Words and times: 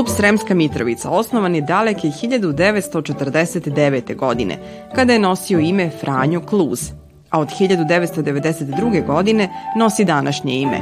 Aeroklub 0.00 0.16
Sremska 0.16 0.54
Mitrovica 0.54 1.10
osnovan 1.10 1.54
je 1.54 1.60
daleke 1.60 2.08
1949. 2.08 4.16
godine, 4.16 4.58
kada 4.94 5.12
je 5.12 5.18
nosio 5.18 5.58
ime 5.58 5.90
Franjo 6.00 6.40
Kluz, 6.40 6.90
a 7.30 7.40
od 7.40 7.48
1992. 7.48 9.06
godine 9.06 9.48
nosi 9.76 10.04
današnje 10.04 10.54
ime. 10.54 10.80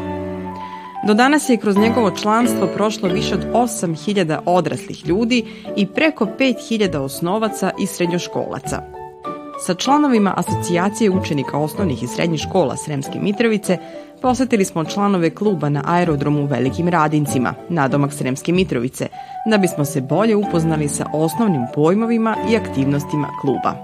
Do 1.07 1.15
danas 1.15 1.49
je 1.49 1.57
kroz 1.57 1.77
njegovo 1.77 2.11
članstvo 2.11 2.67
prošlo 2.67 3.09
više 3.09 3.35
od 3.35 3.47
8000 3.53 4.39
odraslih 4.47 5.07
ljudi 5.07 5.45
i 5.77 5.87
preko 5.87 6.27
5000 6.39 6.97
osnovaca 6.97 7.71
i 7.81 7.87
srednjoškolaca. 7.87 8.98
Sa 9.67 9.75
članovima 9.75 10.35
Asocijacije 10.37 11.11
učenika 11.11 11.59
osnovnih 11.59 12.03
i 12.03 12.07
srednjih 12.07 12.41
škola 12.41 12.77
Sremske 12.77 13.19
Mitrovice 13.21 13.79
Posetili 14.23 14.65
smo 14.65 14.85
članove 14.85 15.31
kluba 15.31 15.69
na 15.69 15.83
aerodromu 15.87 16.43
u 16.43 16.47
Velikim 16.47 16.89
Radincima, 16.89 17.55
nadomak 17.69 18.13
Sremske 18.13 18.53
Mitrovice, 18.53 19.07
da 19.47 19.59
bismo 19.59 19.85
se 19.85 20.01
bolje 20.01 20.37
upoznali 20.37 20.89
sa 20.89 21.07
osnovnim 21.13 21.67
pojmovima 21.75 22.37
i 22.51 22.57
aktivnostima 22.57 23.29
kluba. 23.41 23.75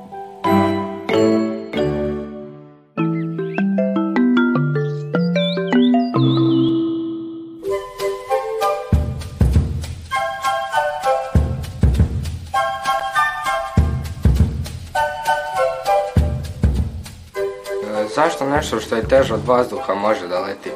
Što 18.94 18.98
je 18.98 19.08
teže 19.08 19.34
od 19.34 19.46
vazduha 19.46 19.94
može 19.94 20.28
da 20.28 20.40
leti? 20.40 20.70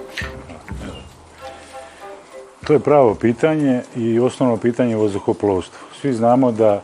To 2.66 2.72
je 2.72 2.78
pravo 2.78 3.14
pitanje 3.14 3.82
i 3.96 4.18
osnovno 4.18 4.56
pitanje 4.56 4.96
u 4.96 5.02
vazduhoplovstvu. 5.02 5.78
Svi 6.00 6.12
znamo 6.12 6.52
da 6.52 6.82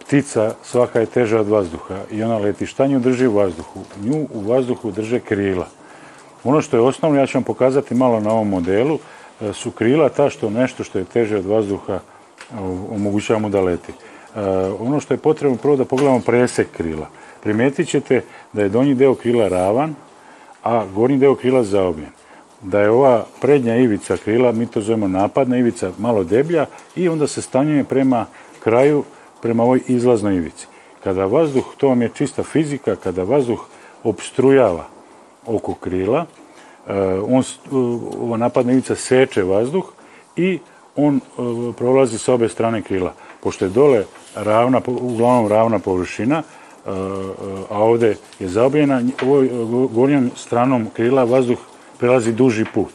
ptica 0.00 0.54
svaka 0.62 1.00
je 1.00 1.06
teža 1.06 1.40
od 1.40 1.48
vazduha 1.48 1.98
i 2.10 2.22
ona 2.22 2.38
leti. 2.38 2.66
Šta 2.66 2.86
nju 2.86 2.98
drži 3.00 3.26
u 3.26 3.34
vazduhu? 3.34 3.80
Nju 4.02 4.26
u 4.34 4.40
vazduhu 4.40 4.90
drže 4.90 5.20
krila. 5.20 5.66
Ono 6.44 6.62
što 6.62 6.76
je 6.76 6.82
osnovno, 6.82 7.20
ja 7.20 7.26
ću 7.26 7.38
vam 7.38 7.44
pokazati 7.44 7.94
malo 7.94 8.20
na 8.20 8.32
ovom 8.32 8.48
modelu, 8.48 8.98
e, 9.40 9.52
su 9.52 9.70
krila 9.70 10.08
ta 10.08 10.30
što 10.30 10.50
nešto 10.50 10.84
što 10.84 10.98
je 10.98 11.04
teže 11.04 11.38
od 11.38 11.46
vazduha 11.46 12.00
omogućava 12.90 13.38
mu 13.38 13.48
da 13.48 13.60
leti. 13.60 13.92
E, 13.92 14.40
ono 14.80 15.00
što 15.00 15.14
je 15.14 15.18
potrebno 15.18 15.56
prvo 15.56 15.76
da 15.76 15.84
pogledamo 15.84 16.20
presek 16.20 16.66
krila 16.76 17.06
primetit 17.44 17.88
ćete 17.88 18.22
da 18.52 18.62
je 18.62 18.68
donji 18.68 18.94
deo 18.94 19.14
krila 19.14 19.48
ravan, 19.48 19.94
a 20.64 20.84
gornji 20.94 21.18
deo 21.18 21.34
krila 21.34 21.62
zaobljen. 21.64 22.08
Da 22.62 22.80
je 22.80 22.90
ova 22.90 23.26
prednja 23.40 23.76
ivica 23.76 24.16
krila, 24.16 24.52
mi 24.52 24.66
to 24.66 24.80
zovemo 24.80 25.08
napadna 25.08 25.58
ivica, 25.58 25.92
malo 25.98 26.24
deblja 26.24 26.66
i 26.96 27.08
onda 27.08 27.26
se 27.26 27.42
stanjuje 27.42 27.84
prema 27.84 28.26
kraju, 28.60 29.04
prema 29.42 29.62
ovoj 29.62 29.80
izlaznoj 29.88 30.36
ivici. 30.36 30.66
Kada 31.04 31.24
vazduh, 31.24 31.64
to 31.76 31.88
vam 31.88 32.02
je 32.02 32.10
čista 32.14 32.42
fizika, 32.42 32.96
kada 32.96 33.22
vazduh 33.22 33.60
obstrujava 34.04 34.86
oko 35.46 35.74
krila, 35.74 36.26
eh, 36.88 36.92
on, 37.28 37.42
ova 38.20 38.36
napadna 38.36 38.72
ivica 38.72 38.94
seče 38.94 39.42
vazduh 39.42 39.84
i 40.36 40.58
on 40.96 41.16
eh, 41.16 41.20
prolazi 41.76 42.18
sa 42.18 42.34
obe 42.34 42.48
strane 42.48 42.82
krila. 42.82 43.12
Pošto 43.40 43.64
je 43.64 43.68
dole 43.68 44.04
ravna, 44.34 44.80
uglavnom 44.86 45.48
ravna 45.48 45.78
površina, 45.78 46.42
a 47.70 47.78
ovde 47.78 48.16
je 48.38 48.48
zaobljena, 48.48 49.02
ovoj 49.22 49.48
gornjom 49.92 50.30
stranom 50.36 50.88
krila 50.94 51.24
vazduh 51.24 51.58
prelazi 51.98 52.32
duži 52.32 52.64
put 52.74 52.92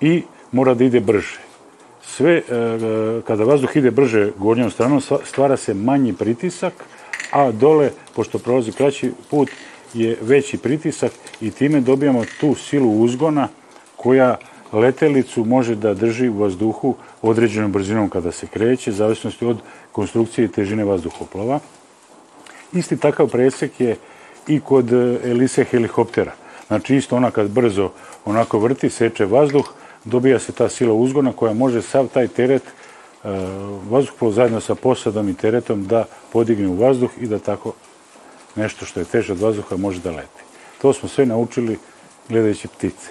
i 0.00 0.22
mora 0.52 0.74
da 0.74 0.84
ide 0.84 1.00
brže. 1.00 1.40
Sve, 2.02 2.36
e, 2.36 2.42
kada 3.26 3.44
vazduh 3.44 3.76
ide 3.76 3.90
brže 3.90 4.30
gornjom 4.38 4.70
stranom, 4.70 5.00
stvara 5.00 5.56
se 5.56 5.74
manji 5.74 6.12
pritisak, 6.12 6.72
a 7.30 7.50
dole, 7.50 7.90
pošto 8.14 8.38
prolazi 8.38 8.72
kraći 8.72 9.12
put, 9.30 9.50
je 9.94 10.18
veći 10.20 10.58
pritisak 10.58 11.12
i 11.40 11.50
time 11.50 11.80
dobijamo 11.80 12.24
tu 12.40 12.54
silu 12.54 13.00
uzgona 13.00 13.48
koja 13.96 14.36
letelicu 14.72 15.44
može 15.44 15.74
da 15.74 15.94
drži 15.94 16.28
u 16.28 16.38
vazduhu 16.38 16.94
određenom 17.22 17.72
brzinom 17.72 18.08
kada 18.08 18.32
se 18.32 18.46
kreće, 18.46 18.92
zavisnosti 18.92 19.44
od 19.44 19.58
konstrukcije 19.92 20.44
i 20.44 20.48
težine 20.48 20.84
vazduhoplova. 20.84 21.60
Isti 22.74 22.96
takav 22.96 23.28
presek 23.28 23.80
je 23.80 23.96
i 24.48 24.60
kod 24.60 24.92
e, 24.92 25.18
elise 25.24 25.64
helikoptera. 25.64 26.32
Znači 26.66 26.96
isto 26.96 27.16
ona 27.16 27.30
kad 27.30 27.50
brzo 27.50 27.90
onako 28.24 28.58
vrti, 28.58 28.90
seče 28.90 29.24
vazduh, 29.24 29.70
dobija 30.04 30.38
se 30.38 30.52
ta 30.52 30.68
sila 30.68 30.94
uzgona 30.94 31.32
koja 31.32 31.54
može 31.54 31.82
sav 31.82 32.08
taj 32.08 32.28
teret 32.28 32.62
e, 32.62 32.68
vazduhoplov 33.90 34.32
zajedno 34.32 34.60
sa 34.60 34.74
posadom 34.74 35.28
i 35.28 35.34
teretom 35.34 35.86
da 35.86 36.04
podigne 36.32 36.68
u 36.68 36.76
vazduh 36.76 37.10
i 37.20 37.26
da 37.26 37.38
tako 37.38 37.72
nešto 38.56 38.86
što 38.86 39.00
je 39.00 39.06
teže 39.06 39.32
od 39.32 39.40
vazduha 39.40 39.76
može 39.76 40.00
da 40.00 40.10
leti. 40.10 40.42
To 40.82 40.92
smo 40.92 41.08
sve 41.08 41.26
naučili 41.26 41.78
gledajući 42.28 42.68
ptice. 42.68 43.08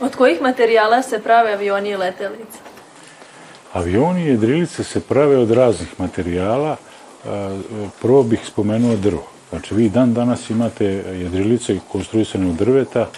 Od 0.00 0.16
kojih 0.16 0.42
materijala 0.42 1.02
se 1.02 1.18
prave 1.18 1.52
avioni 1.52 1.90
i 1.90 1.96
letelice? 1.96 2.58
Avioni 3.72 4.24
i 4.24 4.28
jedrilice 4.28 4.84
se 4.84 5.00
prave 5.00 5.36
od 5.36 5.50
raznih 5.50 6.00
materijala, 6.00 6.76
prvo 8.00 8.22
bih 8.22 8.40
spomenuo 8.46 8.96
drvo. 8.96 9.26
Znači, 9.50 9.74
vi 9.74 9.88
dan 9.88 10.14
danas 10.14 10.50
imate 10.50 10.84
jedrilice 11.20 11.78
konstruisane 11.92 12.50
od 12.50 12.54
drveta 12.54 13.08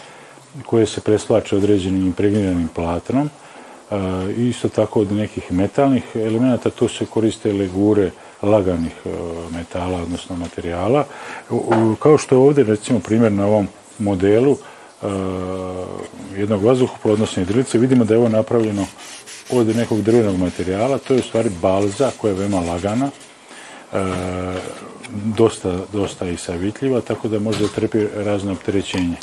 koje 0.66 0.86
se 0.86 1.00
preslače 1.00 1.56
određenim 1.56 2.06
impregniranim 2.06 2.68
platnom. 2.74 3.30
Isto 4.36 4.68
tako 4.68 5.00
od 5.00 5.12
nekih 5.12 5.52
metalnih 5.52 6.04
elemenata, 6.14 6.70
to 6.70 6.88
se 6.88 7.06
koriste 7.06 7.52
legure 7.52 8.10
laganih 8.42 8.92
metala, 9.50 10.02
odnosno 10.02 10.36
materijala. 10.36 11.04
Kao 11.98 12.18
što 12.18 12.34
je 12.34 12.38
ovde, 12.38 12.62
recimo, 12.62 13.00
primjer 13.00 13.32
na 13.32 13.46
ovom 13.46 13.68
modelu 13.98 14.56
jednog 16.36 16.64
vazduhoplova, 16.64 17.14
odnosno 17.14 17.42
jedrilice, 17.42 17.78
vidimo 17.78 18.04
da 18.04 18.14
je 18.14 18.18
ovo 18.18 18.28
napravljeno 18.28 18.86
od 19.50 19.76
nekog 19.76 20.02
drvenog 20.02 20.36
materijala. 20.36 20.98
To 20.98 21.14
je 21.14 21.20
u 21.20 21.22
stvari 21.22 21.50
balza 21.62 22.10
koja 22.20 22.30
je 22.30 22.38
veoma 22.38 22.60
lagana, 22.60 23.10
E, 23.10 23.37
dosta, 25.12 25.78
dosta 25.92 26.28
i 26.28 26.36
savitljiva, 26.36 27.00
tako 27.00 27.28
da 27.28 27.38
može 27.38 27.60
da 27.60 27.68
trpi 27.68 28.06
razne 28.16 28.52
opterećenje. 28.52 29.16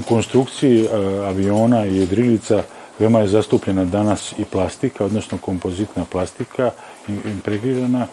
U 0.00 0.02
konstrukciji 0.08 0.84
e, 0.84 0.88
aviona 1.26 1.86
i 1.86 1.96
jedrilica 1.96 2.62
veoma 2.98 3.20
je 3.20 3.28
zastupljena 3.28 3.84
danas 3.84 4.34
i 4.38 4.44
plastika, 4.44 5.04
odnosno 5.04 5.38
kompozitna 5.38 6.04
plastika 6.04 6.70
impregrirana, 7.08 8.06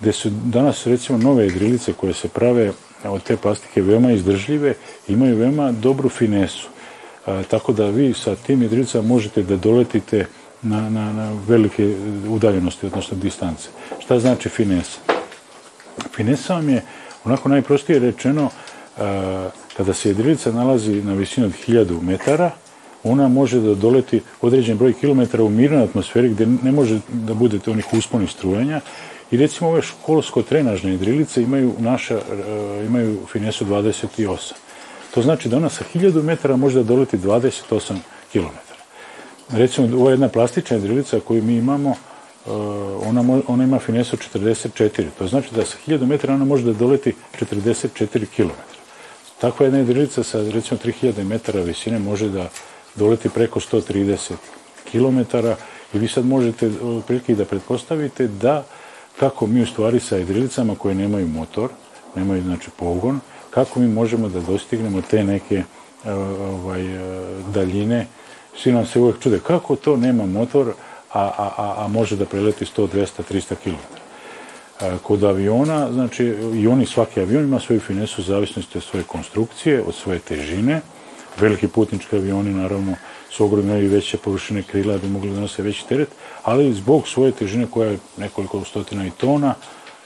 gde 0.00 0.12
su 0.12 0.30
danas 0.30 0.86
recimo 0.86 1.18
nove 1.18 1.44
jedrilice 1.44 1.92
koje 1.92 2.14
se 2.14 2.28
prave 2.28 2.72
od 3.04 3.22
te 3.22 3.36
plastike 3.36 3.82
veoma 3.82 4.12
izdržljive, 4.12 4.74
imaju 5.08 5.36
veoma 5.36 5.72
dobru 5.72 6.08
finesu. 6.08 6.68
E, 7.26 7.42
tako 7.42 7.72
da 7.72 7.86
vi 7.86 8.14
sa 8.14 8.36
tim 8.36 8.62
jedrilicama 8.62 9.08
možete 9.08 9.42
da 9.42 9.56
doletite 9.56 10.26
na, 10.62 10.90
na, 10.90 11.12
na 11.12 11.32
velike 11.46 11.96
udaljenosti, 12.28 12.86
odnosno 12.86 13.16
distance. 13.16 13.68
Šta 14.04 14.18
znači 14.18 14.48
finesa? 14.48 14.98
Finesa 16.14 16.54
vam 16.54 16.68
je, 16.68 16.82
onako 17.24 17.48
najprostije 17.48 17.98
rečeno, 17.98 18.50
kada 19.76 19.94
se 19.94 20.08
jedrilica 20.08 20.52
nalazi 20.52 21.02
na 21.02 21.12
visini 21.12 21.46
od 21.46 21.52
1000 21.68 22.02
metara, 22.02 22.50
ona 23.04 23.28
može 23.28 23.60
da 23.60 23.74
doleti 23.74 24.20
određen 24.40 24.78
broj 24.78 24.92
kilometara 24.92 25.44
u 25.44 25.48
mirnoj 25.48 25.82
atmosferi 25.82 26.28
gde 26.28 26.46
ne 26.46 26.72
može 26.72 27.00
da 27.08 27.34
budete 27.34 27.70
onih 27.70 27.92
usponih 27.92 28.30
strujanja 28.30 28.80
i 29.30 29.36
recimo 29.36 29.70
ove 29.70 29.82
školsko-trenažne 29.82 30.90
jedrilice 30.90 31.42
imaju, 31.42 31.72
naša, 31.78 32.20
imaju 32.86 33.18
finesu 33.32 33.64
28. 33.64 34.52
To 35.14 35.22
znači 35.22 35.48
da 35.48 35.56
ona 35.56 35.68
sa 35.68 35.84
1000 35.94 36.22
metara 36.22 36.56
može 36.56 36.78
da 36.78 36.82
doleti 36.82 37.18
28 37.18 37.94
kilometara 38.32 38.64
recimo, 39.50 40.00
ova 40.00 40.10
jedna 40.10 40.28
plastična 40.28 40.76
jedrilica 40.76 41.20
koju 41.20 41.42
mi 41.42 41.56
imamo, 41.56 41.94
ona, 43.06 43.40
ona 43.46 43.64
ima 43.64 43.78
finesu 43.78 44.16
44. 44.16 45.06
To 45.18 45.26
znači 45.26 45.54
da 45.54 45.64
sa 45.64 45.76
1000 45.86 46.06
metara 46.06 46.34
ona 46.34 46.44
može 46.44 46.64
da 46.64 46.72
doleti 46.72 47.14
44 47.40 48.26
km. 48.36 48.50
Takva 49.40 49.66
jedna 49.66 49.78
jedrilica 49.78 50.22
sa 50.22 50.38
recimo 50.50 50.80
3000 50.84 51.24
metara 51.24 51.60
visine 51.60 51.98
može 51.98 52.28
da 52.28 52.48
doleti 52.94 53.28
preko 53.28 53.60
130 53.60 54.32
km 54.92 55.36
i 55.94 55.98
vi 55.98 56.08
sad 56.08 56.26
možete 56.26 56.70
prilike 57.06 57.34
da 57.34 57.44
pretpostavite 57.44 58.28
da 58.28 58.64
kako 59.18 59.46
mi 59.46 59.62
u 59.62 59.66
stvari 59.66 60.00
sa 60.00 60.16
jedrilicama 60.16 60.74
koje 60.74 60.94
nemaju 60.94 61.28
motor, 61.28 61.70
nemaju 62.14 62.42
znači 62.42 62.70
pogon, 62.76 63.20
kako 63.50 63.80
mi 63.80 63.88
možemo 63.88 64.28
da 64.28 64.40
dostignemo 64.40 65.02
te 65.02 65.24
neke 65.24 65.62
uh, 66.04 66.10
ovaj, 66.40 66.96
uh, 66.96 67.54
daljine 67.54 68.06
Svi 68.56 68.72
nam 68.72 68.86
se 68.86 68.98
uvek 69.00 69.20
čude 69.20 69.40
kako 69.46 69.76
to 69.76 69.96
nema 69.96 70.26
motor, 70.26 70.72
a, 71.14 71.52
a, 71.56 71.74
a, 71.84 71.88
može 71.88 72.16
da 72.16 72.24
preleti 72.24 72.64
100, 72.64 72.88
200, 72.94 73.22
300 73.30 73.54
km. 73.62 74.04
Kod 75.02 75.24
aviona, 75.24 75.92
znači, 75.92 76.24
i 76.54 76.66
oni, 76.66 76.86
svaki 76.86 77.20
avion 77.20 77.44
ima 77.44 77.60
svoju 77.60 77.80
finesu 77.80 78.22
zavisnosti 78.22 78.78
od 78.78 78.84
svoje 78.84 79.04
konstrukcije, 79.04 79.82
od 79.82 79.94
svoje 79.94 80.18
težine, 80.18 80.80
veliki 81.40 81.68
putnički 81.68 82.16
avioni 82.16 82.54
naravno 82.54 82.94
su 83.30 83.44
ogromne 83.44 83.84
i 83.84 83.88
veće 83.88 84.16
površine 84.16 84.62
krila 84.62 84.98
bi 84.98 85.08
mogli 85.08 85.30
da 85.30 85.40
nose 85.40 85.62
veći 85.62 85.86
teret, 85.88 86.08
ali 86.42 86.74
zbog 86.74 87.08
svoje 87.08 87.32
težine 87.32 87.66
koja 87.70 87.90
je 87.90 87.98
nekoliko 88.16 88.64
stotina 88.64 89.06
i 89.06 89.10
tona, 89.10 89.54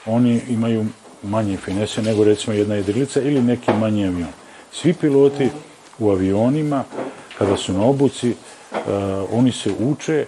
oni 0.05 0.41
imaju 0.49 0.85
manje 1.23 1.57
finese 1.57 2.01
nego 2.01 2.23
recimo 2.23 2.55
jedna 2.55 2.75
jedrilica 2.75 3.21
ili 3.21 3.41
neki 3.41 3.73
manji 3.73 4.07
avion. 4.07 4.33
Svi 4.71 4.93
piloti 4.93 5.49
u 5.99 6.11
avionima, 6.11 6.83
kada 7.37 7.57
su 7.57 7.73
na 7.73 7.85
obuci, 7.85 8.29
uh, 8.29 8.77
oni 9.31 9.51
se 9.51 9.71
uče 9.79 10.25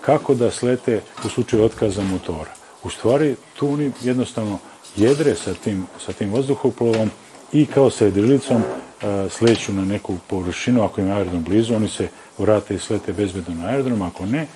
kako 0.00 0.34
da 0.34 0.50
slete 0.50 1.00
u 1.24 1.28
slučaju 1.28 1.64
otkaza 1.64 2.02
motora. 2.02 2.50
U 2.82 2.90
stvari, 2.90 3.36
tu 3.56 3.72
oni 3.72 3.92
jednostavno 4.02 4.58
jedre 4.96 5.34
sa 5.34 5.54
tim, 5.54 5.86
sa 6.06 6.12
tim 6.12 6.32
vazduhoplovom 6.32 7.10
i 7.52 7.66
kao 7.66 7.90
sa 7.90 8.04
jedrilicom 8.04 8.56
uh, 8.56 9.32
sleću 9.32 9.72
na 9.72 9.84
neku 9.84 10.16
površinu, 10.26 10.82
ako 10.82 11.00
im 11.00 11.06
je 11.06 11.12
aerodrom 11.12 11.42
blizu, 11.42 11.74
oni 11.74 11.88
se 11.88 12.08
vrate 12.38 12.74
i 12.74 12.78
slete 12.78 13.12
bezbedno 13.12 13.54
na 13.54 13.68
aerodrom, 13.68 14.02
ako 14.02 14.26
ne, 14.26 14.46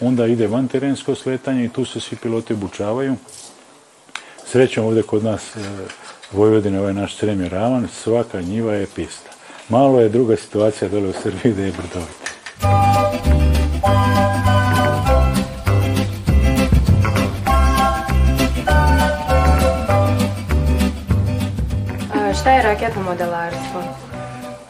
onda 0.00 0.26
ide 0.26 0.46
van 0.46 0.68
terensko 0.68 1.14
sletanje 1.14 1.64
i 1.64 1.68
tu 1.68 1.84
se 1.84 2.00
svi 2.00 2.16
piloti 2.16 2.52
obučavaju. 2.52 3.16
Srećom 4.46 4.86
ovde 4.86 5.02
kod 5.02 5.24
nas 5.24 5.56
e, 5.56 5.60
Vojvodine, 6.32 6.80
ovaj 6.80 6.94
naš 6.94 7.16
Srem 7.16 7.40
je 7.40 7.48
ravan, 7.48 7.88
svaka 8.02 8.40
njiva 8.40 8.74
je 8.74 8.86
pista. 8.94 9.30
Malo 9.68 10.00
je 10.00 10.08
druga 10.08 10.36
situacija 10.36 10.88
dole 10.88 11.08
u 11.08 11.12
Srbiji 11.22 11.54
da 11.54 11.62
je 11.62 11.72
brdovita. 11.72 12.25
Raketno 22.66 23.02
modelarstvo? 23.02 23.82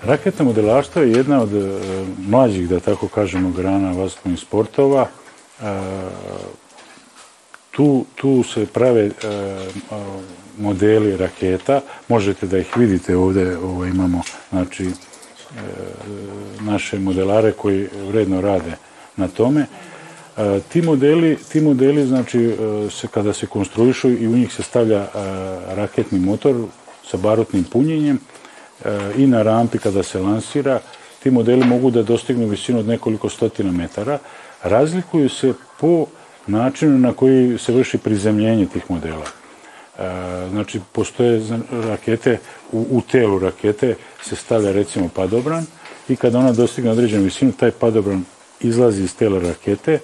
Raketno 0.03 0.45
modelarstvo 0.45 1.03
je 1.03 1.13
jedna 1.13 1.43
od 1.43 1.55
e, 1.55 1.81
mlađih, 2.29 2.69
da 2.69 2.81
tako 2.81 3.09
kažemo, 3.09 3.51
grana 3.51 3.93
vazdušnih 3.93 4.39
sportova. 4.39 5.07
E, 5.07 5.65
tu, 7.71 8.05
tu 8.15 8.43
se 8.43 8.67
prave 8.67 9.07
e, 9.07 9.11
modeli 10.59 11.17
raketa, 11.17 11.81
možete 12.09 12.47
da 12.47 12.59
ih 12.59 12.77
vidite 12.77 13.17
ovde, 13.17 13.57
ovo 13.59 13.85
imamo, 13.85 14.23
znači, 14.51 14.91
naše 16.61 16.99
modelare 16.99 17.53
koji 17.53 17.89
vredno 18.09 18.41
rade 18.41 18.73
na 19.17 19.29
tome. 19.29 19.67
Ti 20.69 20.83
modeli, 20.83 21.39
ti 21.53 21.61
modeli 21.61 22.07
znači, 22.07 22.57
se, 22.91 23.09
kada 23.09 23.33
se 23.33 23.47
konstruišu 23.47 24.11
i 24.11 24.27
u 24.27 24.37
njih 24.37 24.53
se 24.53 24.63
stavlja 24.63 25.07
raketni 25.75 26.19
motor 26.19 26.57
sa 27.11 27.17
barutnim 27.17 27.65
punjenjem 27.65 28.19
e, 28.85 28.99
i 29.17 29.27
na 29.27 29.43
rampi 29.43 29.79
kada 29.79 30.03
se 30.03 30.19
lansira, 30.19 30.81
ti 31.23 31.31
modeli 31.31 31.65
mogu 31.65 31.91
da 31.91 32.03
dostignu 32.03 32.47
visinu 32.47 32.79
od 32.79 32.87
nekoliko 32.87 33.29
stotina 33.29 33.73
metara. 33.73 34.19
Razlikuju 34.63 35.29
se 35.29 35.53
po 35.81 36.07
načinu 36.47 36.99
na 36.99 37.13
koji 37.13 37.59
se 37.59 37.73
vrši 37.73 37.99
prizemljenje 37.99 38.67
tih 38.67 38.91
modela. 38.91 39.25
E, 39.25 40.49
znači, 40.51 40.81
postoje 40.93 41.43
rakete, 41.71 42.39
u, 42.73 42.87
u 42.91 43.03
telu 43.11 43.39
rakete 43.39 43.95
se 44.23 44.37
stavlja 44.37 44.73
recimo 44.73 45.09
padobran 45.15 45.67
i 46.09 46.17
kada 46.17 46.39
ona 46.39 46.53
dostigne 46.53 46.91
određenu 46.91 47.25
visinu, 47.25 47.53
taj 47.53 47.71
padobran 47.71 48.25
izlazi 48.61 49.03
iz 49.03 49.17
tela 49.17 49.41
rakete, 49.41 49.99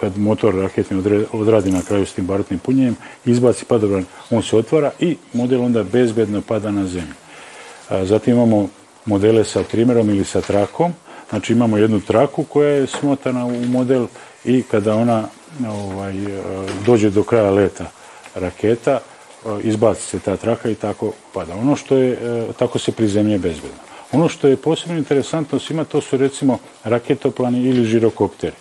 kad 0.00 0.18
motor 0.18 0.54
raketni 0.54 1.02
odradi 1.32 1.72
na 1.72 1.82
kraju 1.82 2.06
s 2.06 2.12
tim 2.12 2.26
barutnim 2.26 2.58
punjenjem, 2.58 2.96
izbaci 3.24 3.64
padobran, 3.64 4.04
on 4.30 4.42
se 4.42 4.56
otvara 4.56 4.90
i 5.00 5.16
model 5.32 5.62
onda 5.62 5.82
bezbedno 5.82 6.40
pada 6.40 6.70
na 6.70 6.86
zemlju. 6.86 7.14
Zatim 7.90 8.34
imamo 8.34 8.68
modele 9.04 9.44
sa 9.44 9.62
trimerom 9.62 10.10
ili 10.10 10.24
sa 10.24 10.40
trakom. 10.40 10.92
Znači 11.30 11.52
imamo 11.52 11.78
jednu 11.78 12.00
traku 12.00 12.44
koja 12.44 12.68
je 12.68 12.86
smotana 12.86 13.46
u 13.46 13.64
model 13.64 14.06
i 14.44 14.62
kada 14.62 14.94
ona 14.94 15.24
ovaj, 15.68 16.24
e, 16.24 16.42
dođe 16.86 17.10
do 17.10 17.22
kraja 17.22 17.50
leta 17.50 17.90
raketa, 18.34 18.92
e, 18.92 19.00
izbaci 19.62 20.02
se 20.02 20.18
ta 20.18 20.36
traka 20.36 20.70
i 20.70 20.74
tako 20.74 21.12
pada. 21.32 21.54
Ono 21.54 21.76
što 21.76 21.96
je, 21.96 22.12
e, 22.12 22.52
tako 22.58 22.78
se 22.78 22.92
prizemlje 22.92 23.38
bezbedno. 23.38 23.78
Ono 24.12 24.28
što 24.28 24.48
je 24.48 24.56
posebno 24.56 24.98
interesantno 24.98 25.58
svima, 25.58 25.84
to 25.84 26.00
su 26.00 26.16
recimo 26.16 26.58
raketoplani 26.84 27.62
ili 27.62 27.84
žirokopteri. 27.84 28.56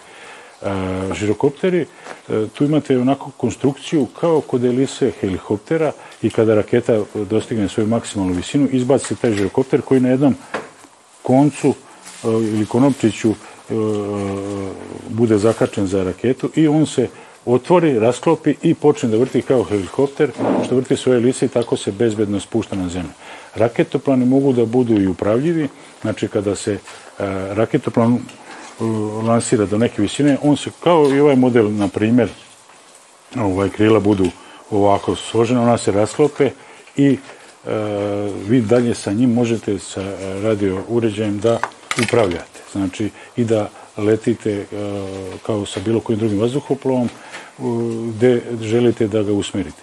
E, 0.66 1.14
žirokopteri, 1.14 1.80
e, 1.82 2.48
tu 2.54 2.64
imate 2.64 2.98
onako 2.98 3.32
konstrukciju 3.38 4.06
kao 4.20 4.42
kod 4.42 4.64
elise 4.64 5.12
helikoptera 5.22 5.92
i 6.22 6.30
kada 6.30 6.56
raketa 6.56 7.04
dostigne 7.30 7.70
svoju 7.70 7.88
maksimalnu 7.88 8.34
visinu, 8.34 8.68
izbaci 8.72 9.06
se 9.06 9.16
taj 9.16 9.34
žirokopter 9.34 9.82
koji 9.82 10.02
na 10.02 10.10
jednom 10.10 10.36
koncu 11.22 11.68
e, 11.68 12.28
ili 12.28 12.66
konopčiću 12.66 13.34
bude 15.10 15.38
zakačen 15.38 15.88
za 15.88 16.04
raketu 16.04 16.50
i 16.56 16.68
on 16.68 16.86
se 16.86 17.08
otvori, 17.46 18.00
rasklopi 18.00 18.56
i 18.62 18.74
počne 18.74 19.10
da 19.10 19.18
vrti 19.18 19.42
kao 19.42 19.64
helikopter, 19.64 20.32
što 20.66 20.76
vrti 20.76 20.96
svoje 20.96 21.20
lice 21.20 21.46
i 21.46 21.50
tako 21.50 21.78
se 21.78 21.92
bezbedno 21.92 22.40
spušta 22.40 22.76
na 22.76 22.90
zemlju. 22.90 23.10
Raketoplani 23.56 24.26
mogu 24.26 24.54
da 24.54 24.66
budu 24.66 25.02
i 25.02 25.08
upravljivi, 25.08 25.68
znači 26.02 26.28
kada 26.28 26.56
se 26.56 26.78
raketoplan 27.52 28.20
lansira 29.28 29.66
do 29.66 29.78
neke 29.78 30.02
visine, 30.02 30.38
on 30.42 30.58
se 30.58 30.70
kao 30.84 31.10
i 31.16 31.20
ovaj 31.20 31.36
model, 31.36 31.72
na 31.72 31.88
primjer, 31.88 32.30
ovaj, 33.36 33.70
krila 33.70 34.00
budu 34.00 34.26
ovako 34.72 35.16
složena, 35.16 35.62
ona 35.62 35.78
se 35.78 35.92
rasklope 35.92 36.52
i 36.98 37.08
e, 37.08 37.18
vi 38.48 38.62
dalje 38.62 38.96
sa 38.96 39.12
njim 39.12 39.34
možete 39.34 39.80
sa 39.80 40.02
e, 40.02 40.42
radio 40.42 40.84
uređajem 40.88 41.40
da 41.40 41.60
upravljate. 42.04 42.60
Znači 42.72 43.10
i 43.36 43.46
da 43.46 43.70
letite 43.98 44.52
e, 44.52 44.66
kao 45.46 45.66
sa 45.66 45.80
bilo 45.86 46.00
kojim 46.00 46.20
drugim 46.20 46.40
vazduhoplovom 46.40 47.10
gde 48.10 48.42
želite 48.62 49.08
da 49.08 49.24
ga 49.24 49.34
usmerite. 49.34 49.82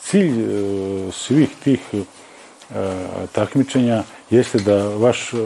Cilj 0.00 0.40
e, 0.40 1.12
svih 1.12 1.48
tih 1.64 1.80
takmičenja 3.32 4.02
jeste 4.30 4.58
da 4.58 4.88
vaš 4.88 5.32
e, 5.32 5.36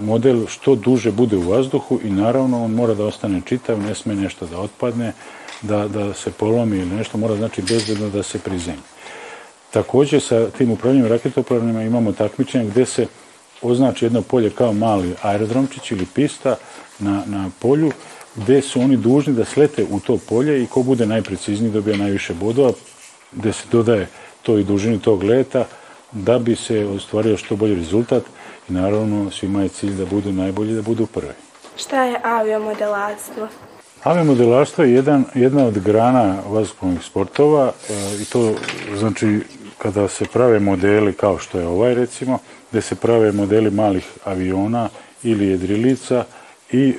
model 0.00 0.46
što 0.46 0.74
duže 0.74 1.10
bude 1.12 1.36
u 1.36 1.50
vazduhu 1.50 2.00
i 2.04 2.10
naravno 2.10 2.64
on 2.64 2.70
mora 2.70 2.94
da 2.94 3.04
ostane 3.04 3.40
čitav, 3.44 3.80
ne 3.80 3.94
sme 3.94 4.14
nešto 4.14 4.46
da 4.46 4.60
otpadne, 4.60 5.12
da, 5.62 5.88
da 5.88 6.14
se 6.14 6.30
polomi 6.30 6.76
ili 6.76 6.96
nešto, 6.96 7.18
mora 7.18 7.36
znači 7.36 7.62
bezbedno 7.62 8.10
da 8.10 8.22
se 8.22 8.38
prizemlji. 8.38 8.82
Takođe 9.70 10.20
sa 10.20 10.50
tim 10.50 10.70
upravljanjem 10.70 11.08
raketoplanima 11.08 11.82
imamo 11.82 12.12
takmičenja 12.12 12.64
gde 12.64 12.86
se 12.86 13.06
označi 13.62 14.04
jedno 14.04 14.22
polje 14.22 14.50
kao 14.50 14.72
mali 14.72 15.14
aerodromčić 15.22 15.90
ili 15.90 16.06
pista 16.14 16.56
na, 16.98 17.22
na 17.26 17.50
polju 17.58 17.92
gde 18.36 18.62
su 18.62 18.80
oni 18.80 18.96
dužni 18.96 19.32
da 19.32 19.44
slete 19.44 19.84
u 19.90 20.00
to 20.00 20.18
polje 20.28 20.62
i 20.62 20.66
ko 20.66 20.82
bude 20.82 21.06
najprecizniji 21.06 21.70
dobija 21.70 21.96
najviše 21.96 22.34
bodova, 22.34 22.72
gde 23.32 23.52
se 23.52 23.64
dodaje 23.72 24.08
to 24.42 24.58
i 24.58 24.64
dužini 24.64 24.98
tog 24.98 25.22
leta 25.22 25.64
da 26.24 26.38
bi 26.38 26.56
se 26.56 26.86
ostvario 26.86 27.36
što 27.36 27.56
bolji 27.56 27.74
rezultat 27.74 28.22
i 28.68 28.72
naravno 28.72 29.30
svima 29.30 29.62
je 29.62 29.68
cilj 29.68 29.94
da 29.94 30.06
budu 30.06 30.32
najbolji, 30.32 30.74
da 30.74 30.82
budu 30.82 31.06
prvi. 31.06 31.32
Šta 31.76 32.02
je 32.02 32.20
aviomodelarstvo? 32.24 33.48
Aviomodelarstvo 34.02 34.84
je 34.84 34.92
jedan, 34.92 35.24
jedna 35.34 35.66
od 35.66 35.78
grana 35.78 36.36
vazdušnih 36.48 37.02
sportova 37.02 37.72
e, 37.90 37.92
i 38.22 38.24
to 38.24 38.54
znači 38.98 39.40
kada 39.78 40.08
se 40.08 40.24
prave 40.24 40.60
modeli 40.60 41.12
kao 41.12 41.38
što 41.38 41.58
je 41.58 41.66
ovaj 41.66 41.94
recimo, 41.94 42.38
gde 42.70 42.80
se 42.80 42.94
prave 42.94 43.32
modeli 43.32 43.70
malih 43.70 44.06
aviona 44.24 44.88
ili 45.22 45.46
jedrilica 45.46 46.24
i 46.72 46.88
e, 46.88 46.94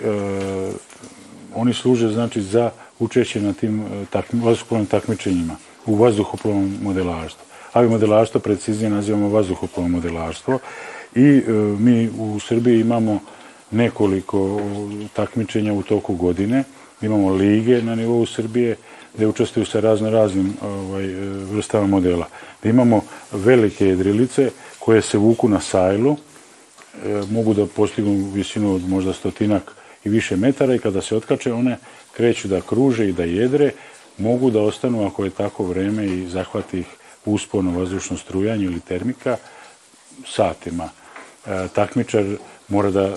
oni 1.55 1.73
služe 1.73 2.09
znači 2.09 2.41
za 2.41 2.71
učešće 2.99 3.41
na 3.41 3.53
tim 3.53 3.81
e, 3.81 4.05
takmi, 4.09 4.41
vazduhoplovnim 4.43 4.87
takmičenjima 4.87 5.55
u 5.85 5.95
vazduhoplovnom 5.95 6.77
modelarstvu. 6.81 7.46
Aviomodelarstvo 7.77 8.39
preciznije 8.39 8.89
nazivamo 8.89 9.29
vazduhoplovno 9.29 9.89
modelarstvo 9.89 10.59
i 11.15 11.21
e, 11.21 11.51
mi 11.79 12.09
u 12.19 12.39
Srbiji 12.39 12.79
imamo 12.79 13.19
nekoliko 13.71 14.61
takmičenja 15.13 15.73
u 15.73 15.83
toku 15.83 16.15
godine. 16.15 16.63
Imamo 17.01 17.29
lige 17.29 17.81
na 17.81 17.95
nivou 17.95 18.25
Srbije 18.25 18.75
gde 19.15 19.27
učestvuju 19.27 19.65
sa 19.65 19.79
razno 19.79 20.09
raznim 20.09 20.53
ovaj, 20.61 21.05
e, 21.05 21.15
vrstama 21.51 21.87
modela. 21.87 22.27
Da 22.63 22.69
imamo 22.69 23.01
velike 23.31 23.87
jedrilice 23.87 24.49
koje 24.79 25.01
se 25.01 25.17
vuku 25.17 25.49
na 25.49 25.61
sajlu, 25.61 26.15
e, 26.15 27.21
mogu 27.29 27.53
da 27.53 27.65
postignu 27.65 28.31
visinu 28.33 28.75
od 28.75 28.89
možda 28.89 29.13
stotinak 29.13 29.71
i 30.03 30.09
više 30.09 30.35
metara 30.35 30.75
i 30.75 30.79
kada 30.79 31.01
se 31.01 31.15
otkače 31.15 31.53
one 31.53 31.77
kreću 32.11 32.47
da 32.47 32.61
kruže 32.61 33.09
i 33.09 33.13
da 33.13 33.23
jedre, 33.23 33.71
mogu 34.17 34.49
da 34.49 34.61
ostanu 34.61 35.05
ako 35.07 35.25
je 35.25 35.29
tako 35.29 35.63
vreme 35.63 36.05
i 36.05 36.27
zahvati 36.27 36.79
ih 36.79 36.87
uspono 37.27 37.79
vazdušno 37.79 38.17
strujanje 38.17 38.65
ili 38.65 38.79
termika 38.79 39.37
satima. 40.25 40.89
E, 41.45 41.67
takmičar 41.73 42.25
mora 42.67 42.91
da 42.91 43.15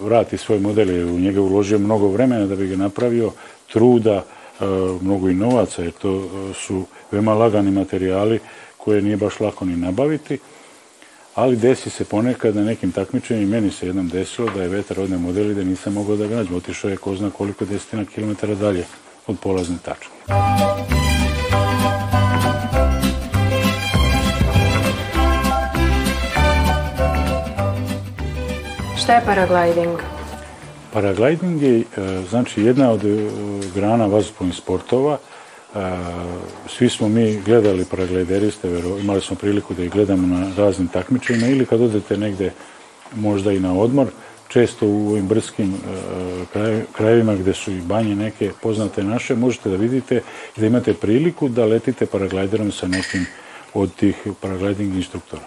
vrati 0.00 0.38
svoj 0.38 0.58
model 0.58 0.90
jer 0.90 1.04
u 1.04 1.18
njega 1.18 1.40
uložio 1.40 1.78
mnogo 1.78 2.08
vremena 2.08 2.46
da 2.46 2.56
bi 2.56 2.68
ga 2.68 2.76
napravio, 2.76 3.32
truda, 3.72 4.24
e, 4.60 4.64
mnogo 5.00 5.28
i 5.28 5.34
novaca 5.34 5.82
jer 5.82 5.92
to 5.92 6.16
e, 6.16 6.54
su 6.54 6.84
veoma 7.10 7.34
lagani 7.34 7.70
materijali 7.70 8.38
koje 8.76 9.02
nije 9.02 9.16
baš 9.16 9.40
lako 9.40 9.64
ni 9.64 9.76
nabaviti 9.76 10.38
ali 11.34 11.56
desi 11.56 11.90
se 11.90 12.04
ponekad 12.04 12.56
na 12.56 12.64
nekim 12.64 12.92
takmičenjima, 12.92 13.50
meni 13.50 13.70
se 13.70 13.86
jednom 13.86 14.08
desilo 14.08 14.50
da 14.54 14.62
je 14.62 14.68
vetar 14.68 15.00
odne 15.00 15.18
model 15.18 15.50
i 15.50 15.54
da 15.54 15.64
nisam 15.64 15.92
mogao 15.92 16.16
da 16.16 16.26
ga 16.26 16.36
nađem. 16.36 16.54
Otišao 16.54 16.90
je 16.90 16.96
ko 16.96 17.16
zna 17.16 17.30
koliko 17.30 17.64
desetina 17.64 18.04
kilometara 18.04 18.54
dalje 18.54 18.84
od 19.26 19.38
polazne 19.38 19.76
tačke. 19.84 20.99
Šta 29.10 29.16
je 29.16 29.24
paragliding? 29.26 29.98
Paragliding 30.92 31.62
je 31.62 31.78
e, 31.78 31.84
znači 32.30 32.62
jedna 32.62 32.90
od 32.90 33.04
e, 33.04 33.30
grana 33.74 34.06
vazdušnih 34.06 34.54
sportova. 34.54 35.18
E, 35.18 35.78
Svi 36.68 36.88
smo 36.88 37.08
mi 37.08 37.40
gledali 37.40 37.84
paraglideriste, 37.84 38.68
vero- 38.68 39.00
imali 39.00 39.20
smo 39.20 39.36
priliku 39.36 39.74
da 39.74 39.82
ih 39.82 39.90
gledamo 39.90 40.26
na 40.36 40.52
raznim 40.56 40.88
takmičenjima 40.88 41.46
ili 41.46 41.66
kad 41.66 41.80
odete 41.80 42.16
negde 42.16 42.52
možda 43.14 43.52
i 43.52 43.60
na 43.60 43.74
odmor, 43.74 44.06
često 44.48 44.86
u 44.86 45.08
ovim 45.08 45.28
brskim 45.28 45.74
kraj- 46.54 46.82
krajevima 46.92 47.34
gde 47.34 47.54
su 47.54 47.72
i 47.72 47.80
banje 47.80 48.14
neke 48.14 48.50
poznate 48.62 49.02
naše, 49.04 49.34
možete 49.34 49.70
da 49.70 49.76
vidite 49.76 50.22
i 50.56 50.60
da 50.60 50.66
imate 50.66 50.94
priliku 50.94 51.48
da 51.48 51.64
letite 51.64 52.06
paragliderom 52.06 52.72
sa 52.72 52.88
nekim 52.88 53.26
od 53.74 53.94
tih 53.94 54.16
paragliding 54.40 54.94
instruktora. 54.94 55.42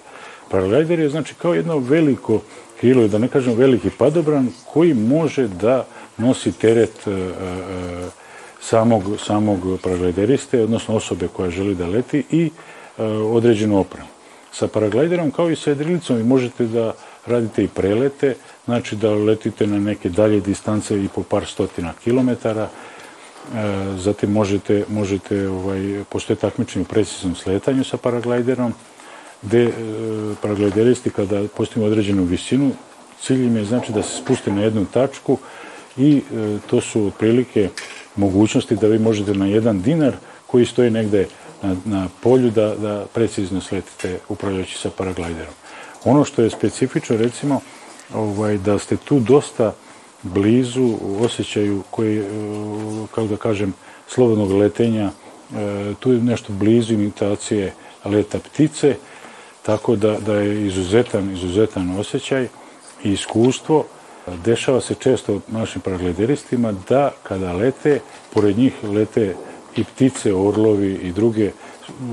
Paraglider 0.50 1.00
je 1.00 1.10
znači 1.10 1.36
kao 1.36 1.54
jedno 1.54 1.78
veliko 1.78 2.42
krilo, 2.84 3.08
da 3.08 3.18
ne 3.18 3.28
kažem 3.28 3.56
veliki 3.56 3.90
padobran, 3.90 4.50
koji 4.74 4.94
može 4.94 5.48
da 5.48 5.86
nosi 6.18 6.52
teret 6.52 7.08
e, 7.08 7.12
e, 7.12 7.30
samog, 8.62 9.04
samog 9.20 9.60
paraglideriste, 9.84 10.64
odnosno 10.64 10.96
osobe 10.96 11.28
koja 11.28 11.50
želi 11.50 11.76
da 11.76 11.88
leti 11.88 12.24
i 12.32 12.50
e, 12.98 13.04
određenu 13.06 13.80
opremu. 13.80 14.08
Sa 14.52 14.68
paragliderom 14.68 15.32
kao 15.32 15.50
i 15.50 15.56
sa 15.56 15.70
jedrilicom 15.70 16.18
vi 16.18 16.24
možete 16.24 16.66
da 16.66 16.94
radite 17.26 17.64
i 17.64 17.68
prelete, 17.68 18.36
znači 18.66 18.96
da 18.96 19.12
letite 19.12 19.68
na 19.68 19.80
neke 19.80 20.10
dalje 20.10 20.42
distance 20.42 21.04
i 21.04 21.08
po 21.16 21.24
par 21.24 21.46
stotina 21.46 21.94
kilometara, 22.04 22.68
E, 23.44 23.98
zatim 23.98 24.32
možete, 24.32 24.86
možete 24.90 25.48
ovaj, 25.48 26.04
postoje 26.10 26.38
takmičenje 26.38 26.86
u 26.86 26.88
preciznom 26.88 27.36
sletanju 27.36 27.84
sa 27.84 27.98
paragliderom, 27.98 28.74
gde 29.44 29.64
e, 29.64 29.72
paraglideristi 30.42 31.10
kada 31.10 31.44
postignu 31.58 31.88
određenu 31.88 32.24
visinu, 32.24 32.72
cilj 33.22 33.46
im 33.46 33.58
je 33.58 33.66
znači 33.66 33.92
da 33.92 34.04
se 34.04 34.18
spuste 34.18 34.52
na 34.52 34.62
jednu 34.62 34.86
tačku 34.86 35.38
i 35.98 36.18
e, 36.18 36.58
to 36.70 36.82
su 36.82 37.06
otprilike 37.06 37.70
mogućnosti 38.16 38.76
da 38.76 38.88
vi 38.88 39.00
možete 39.00 39.34
na 39.34 39.46
jedan 39.46 39.82
dinar 39.82 40.14
koji 40.48 40.66
stoji 40.66 40.92
negde 40.92 41.28
na, 41.62 41.76
na 41.86 42.08
polju 42.22 42.52
da, 42.52 42.76
da 42.76 43.06
precizno 43.14 43.62
sletite 43.62 44.20
upravljajući 44.30 44.78
sa 44.78 44.90
paragliderom. 44.90 45.54
Ono 46.04 46.26
što 46.26 46.42
je 46.42 46.50
specifično 46.50 47.18
recimo 47.18 47.62
ovaj, 48.14 48.58
da 48.58 48.80
ste 48.80 48.98
tu 48.98 49.20
dosta 49.20 49.74
blizu 50.22 50.94
osjećaju 51.20 51.84
koji, 51.92 52.20
e, 52.20 52.24
kako 53.12 53.28
da 53.28 53.38
kažem, 53.38 53.74
slobodnog 54.08 54.52
letenja, 54.52 55.12
tu 56.00 56.12
je 56.12 56.20
nešto 56.20 56.54
blizu 56.54 56.94
imitacije 56.94 57.74
leta 58.06 58.40
ptice, 58.40 58.96
tako 59.66 59.96
da, 59.96 60.20
da 60.20 60.34
je 60.34 60.68
izuzetan, 60.68 61.32
izuzetan 61.32 62.00
osjećaj 62.00 62.48
i 63.04 63.12
iskustvo. 63.12 63.86
Dešava 64.46 64.82
se 64.82 64.96
često 64.96 65.40
našim 65.48 65.82
paraglideristima 65.82 66.74
da 66.90 67.12
kada 67.24 67.54
lete, 67.54 68.00
pored 68.34 68.58
njih 68.58 68.74
lete 68.84 69.36
i 69.76 69.84
ptice, 69.84 70.34
orlovi 70.34 70.94
i 70.94 71.12
druge. 71.12 71.52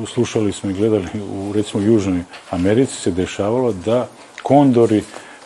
Slušali 0.07 0.53
smo 0.53 0.71
i 0.71 0.75
gledali 0.75 1.07
u 1.33 1.53
recimo 1.53 1.83
Južnoj 1.83 2.23
Americi 2.51 2.95
se 2.95 3.11
dešavalo 3.11 3.73
da 3.73 4.09
kondori 4.43 4.99
e, 4.99 5.03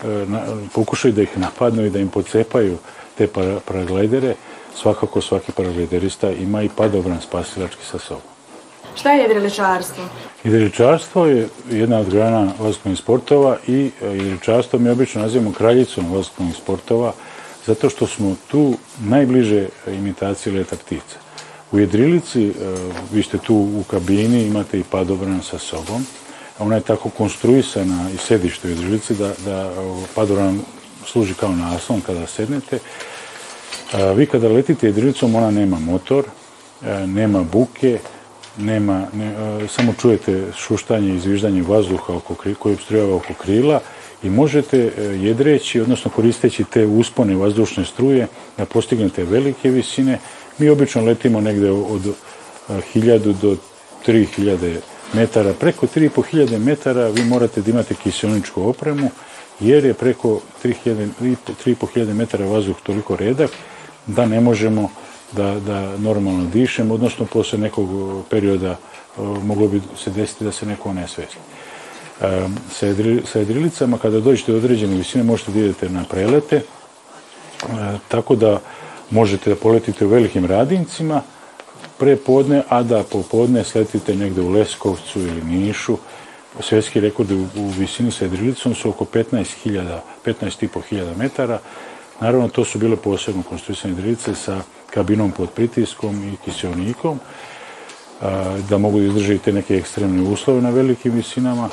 na, 0.07 0.43
pokušaju 0.75 1.15
da 1.15 1.23
ih 1.23 1.39
napadnu 1.39 1.87
i 1.87 1.91
da 1.91 1.99
im 1.99 2.09
pocepaju 2.09 2.79
te 3.19 3.27
para, 3.27 3.61
paraglidere. 3.65 4.35
Svakako 4.75 5.21
svaki 5.21 5.53
paragliderista 5.53 6.31
ima 6.31 6.63
i 6.63 6.69
padobran 6.77 7.21
spasilački 7.21 7.85
sa 7.85 7.99
sobom. 7.99 8.34
Šta 8.95 9.13
je 9.13 9.23
jedriličarstvo? 9.23 10.05
Jedriličarstvo 10.45 11.27
je 11.27 11.49
jedna 11.71 11.99
od 11.99 12.11
grana 12.11 12.53
vazdušnih 12.59 12.99
sportova 12.99 13.57
i 13.67 13.91
e, 14.03 14.07
jedriličarstvo 14.07 14.79
mi 14.79 14.91
obično 14.91 15.23
nazivamo 15.23 15.53
kraljicom 15.53 16.13
vazdušnih 16.13 16.57
sportova 16.57 17.13
zato 17.67 17.91
što 17.91 18.07
smo 18.07 18.37
tu 18.51 18.75
najbliže 19.01 19.69
imitaciji 19.87 20.53
leta 20.53 20.77
ptica. 20.77 21.17
U 21.73 21.79
jedrilici, 21.79 22.49
e, 22.49 22.53
vi 23.13 23.23
ste 23.23 23.39
tu 23.39 23.55
u 23.55 23.85
kabini, 23.91 24.47
imate 24.47 24.79
i 24.79 24.85
padobran 24.91 25.43
sa 25.43 25.59
sobom, 25.59 26.07
ona 26.59 26.75
je 26.75 26.81
tako 26.81 27.09
konstruisana 27.09 28.11
i 28.15 28.17
sedište 28.17 28.69
u 28.69 28.71
jedrilici 28.71 29.15
da, 29.15 29.33
da 29.45 29.81
o, 29.81 30.03
padobran 30.15 30.61
služi 31.07 31.35
kao 31.35 31.53
naslon 31.53 32.01
kada 32.01 32.27
sednete. 32.27 32.79
A, 33.93 34.13
Vi 34.13 34.27
kada 34.27 34.49
letite 34.49 34.87
jedrilicom, 34.87 35.35
ona 35.35 35.51
nema 35.51 35.79
motor, 35.79 36.25
e, 36.83 37.07
nema 37.07 37.43
buke, 37.43 37.99
nema, 38.59 39.07
ne, 39.13 39.27
e, 39.27 39.69
samo 39.69 39.95
čujete 40.01 40.45
šuštanje 40.57 41.15
i 41.15 41.21
zviždanje 41.21 41.63
vazduha 41.63 42.15
oko, 42.17 42.35
koji 42.35 42.75
obstrujava 42.75 43.17
oko 43.17 43.35
krila 43.35 43.81
i 44.23 44.31
možete 44.31 44.79
e, 44.79 45.03
jedreći, 45.03 45.81
odnosno 45.81 46.11
koristeći 46.11 46.65
te 46.65 46.87
uspone 46.87 47.37
vazdušne 47.37 47.85
struje 47.85 48.27
da 48.57 48.65
postignete 48.65 49.25
velike 49.25 49.71
visine. 49.71 50.19
Mi 50.59 50.69
obično 50.69 51.03
letimo 51.03 51.41
negde 51.41 51.71
od 51.71 52.07
e, 52.07 52.13
1000 52.95 53.19
do 53.19 53.57
3000 54.07 54.77
metara. 55.13 55.53
Preko 55.53 55.87
3500 55.87 56.59
metara 56.59 57.09
vi 57.09 57.25
morate 57.25 57.61
da 57.61 57.71
imate 57.71 57.95
kiseoničku 57.95 58.63
opremu, 58.63 59.11
jer 59.61 59.85
je 59.85 59.95
preko 59.95 60.41
3000 60.65 61.09
3500 61.65 62.13
metara 62.13 62.47
vazduh 62.47 62.77
toliko 62.83 63.17
redak 63.17 63.51
da 64.07 64.27
ne 64.27 64.41
možemo 64.41 64.91
da, 65.37 65.61
da 65.61 65.97
normalno 65.97 66.45
dišemo, 66.45 66.95
odnosno 66.95 67.27
posle 67.27 67.59
nekog 67.59 67.89
perioda 68.31 68.71
e, 68.71 68.77
moglo 69.43 69.69
bi 69.69 69.81
se 69.97 70.11
desiti 70.11 70.45
da 70.45 70.53
se 70.53 70.67
neko 70.67 70.91
onesvesti. 70.91 71.37
E, 72.21 72.49
sa, 72.71 72.87
sa 73.33 73.39
jedrilicama, 73.39 73.99
kada 73.99 74.21
dođete 74.21 74.53
do 74.53 74.59
određene 74.59 74.97
visine, 74.97 75.25
možete 75.25 75.53
da 75.53 75.59
idete 75.59 75.89
na 75.89 76.05
prelete, 76.05 76.57
e, 76.57 76.63
tako 78.09 78.37
da 78.37 78.61
možete 79.11 79.51
da 79.51 79.57
poletite 79.57 80.07
u 80.07 80.09
velikim 80.09 80.45
radincima 80.45 81.23
pre 81.99 82.17
podne, 82.17 82.63
a 82.69 82.83
da 82.83 83.03
popodne 83.03 83.65
sletite 83.65 84.15
negde 84.15 84.41
u 84.41 84.51
Leskovcu 84.51 85.21
ili 85.21 85.43
Nišu. 85.43 85.99
Svetski 86.61 87.01
rekordi 87.01 87.35
u, 87.35 87.47
u 87.57 87.69
visini 87.69 88.11
sa 88.11 88.25
jedrilicom 88.25 88.75
su 88.75 88.89
oko 88.91 89.05
15.000, 89.05 89.99
15.500 90.25 91.17
metara. 91.17 91.59
Naravno, 92.21 92.49
to 92.49 92.65
su 92.65 92.79
bile 92.79 92.97
posebno 92.97 93.43
konstruisane 93.43 93.95
jedrilice 93.95 94.35
sa 94.35 94.63
kabinom 94.95 95.31
pod 95.33 95.51
pritiskom 95.51 96.29
i 96.29 96.37
kiseonikom, 96.45 97.19
a, 98.21 98.31
da 98.69 98.79
mogu 98.79 98.99
da 98.99 99.07
izdržati 99.07 99.39
te 99.39 99.53
neke 99.53 99.77
ekstremne 99.77 100.23
uslove 100.23 100.61
na 100.63 100.71
velikim 100.71 101.13
visinama, 101.13 101.69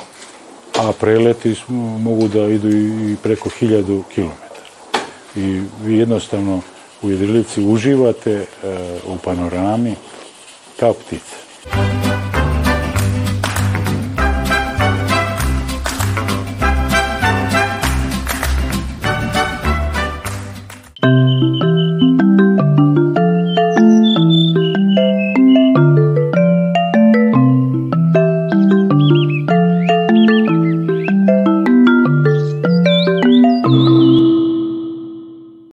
a 0.78 0.92
preleti 1.00 1.54
su- 1.54 1.72
mogu 2.00 2.28
da 2.28 2.44
idu 2.48 2.68
i 3.12 3.16
preko 3.22 3.48
1000 3.50 4.02
km. 4.14 4.30
I 5.40 5.62
vi 5.84 5.98
jednostavno 5.98 6.60
u 7.02 7.10
jedrilici 7.10 7.62
uživate 7.62 8.32
e, 8.32 8.44
u 9.06 9.16
panorami 9.16 9.94
kao 10.80 10.92
ptice. 10.92 11.36